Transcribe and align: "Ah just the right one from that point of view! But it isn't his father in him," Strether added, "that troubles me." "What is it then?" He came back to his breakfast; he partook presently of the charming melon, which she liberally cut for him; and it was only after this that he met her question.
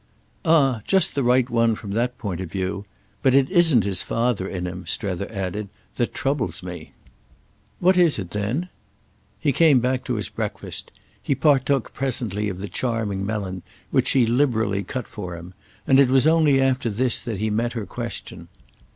"Ah 0.43 0.81
just 0.87 1.13
the 1.13 1.21
right 1.23 1.47
one 1.47 1.75
from 1.75 1.91
that 1.91 2.17
point 2.17 2.41
of 2.41 2.51
view! 2.51 2.85
But 3.21 3.35
it 3.35 3.51
isn't 3.51 3.83
his 3.83 4.01
father 4.01 4.47
in 4.47 4.65
him," 4.65 4.85
Strether 4.87 5.31
added, 5.31 5.69
"that 5.97 6.11
troubles 6.11 6.63
me." 6.63 6.93
"What 7.79 7.97
is 7.97 8.17
it 8.17 8.31
then?" 8.31 8.69
He 9.39 9.51
came 9.51 9.79
back 9.79 10.03
to 10.05 10.15
his 10.15 10.27
breakfast; 10.29 10.91
he 11.21 11.35
partook 11.35 11.93
presently 11.93 12.49
of 12.49 12.57
the 12.57 12.67
charming 12.67 13.23
melon, 13.23 13.61
which 13.91 14.07
she 14.07 14.25
liberally 14.25 14.81
cut 14.83 15.05
for 15.07 15.37
him; 15.37 15.53
and 15.85 15.99
it 15.99 16.09
was 16.09 16.25
only 16.25 16.59
after 16.59 16.89
this 16.89 17.21
that 17.21 17.37
he 17.39 17.51
met 17.51 17.73
her 17.73 17.85
question. 17.85 18.47